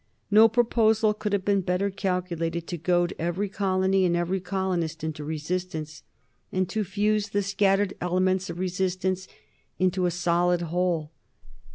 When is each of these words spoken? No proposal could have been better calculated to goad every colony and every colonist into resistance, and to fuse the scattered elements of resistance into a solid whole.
No 0.31 0.49
proposal 0.49 1.13
could 1.13 1.31
have 1.31 1.45
been 1.45 1.61
better 1.61 1.91
calculated 1.91 2.65
to 2.65 2.77
goad 2.79 3.13
every 3.19 3.47
colony 3.49 4.03
and 4.03 4.15
every 4.15 4.39
colonist 4.39 5.03
into 5.03 5.23
resistance, 5.23 6.01
and 6.51 6.67
to 6.69 6.83
fuse 6.83 7.29
the 7.29 7.43
scattered 7.43 7.93
elements 8.01 8.49
of 8.49 8.57
resistance 8.57 9.27
into 9.77 10.07
a 10.07 10.09
solid 10.11 10.61
whole. 10.63 11.11